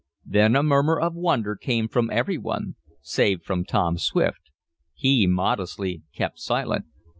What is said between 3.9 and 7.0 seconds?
Swift. He, modestly, kept silent.